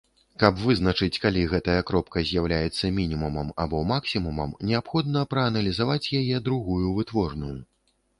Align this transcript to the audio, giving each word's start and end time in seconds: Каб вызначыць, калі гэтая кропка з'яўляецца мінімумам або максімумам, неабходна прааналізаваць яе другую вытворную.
Каб 0.41 0.61
вызначыць, 0.67 1.19
калі 1.25 1.41
гэтая 1.51 1.75
кропка 1.89 2.23
з'яўляецца 2.29 2.89
мінімумам 2.99 3.51
або 3.65 3.81
максімумам, 3.91 4.55
неабходна 4.71 5.23
прааналізаваць 5.35 6.11
яе 6.23 6.41
другую 6.49 6.87
вытворную. 6.97 7.53